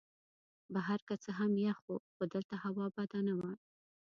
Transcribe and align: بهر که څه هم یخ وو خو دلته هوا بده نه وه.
بهر 0.73 0.99
که 1.07 1.15
څه 1.23 1.31
هم 1.39 1.51
یخ 1.65 1.77
وو 1.87 1.97
خو 2.13 2.21
دلته 2.33 2.55
هوا 2.63 2.85
بده 2.97 3.19
نه 3.27 3.33
وه. 3.39 3.51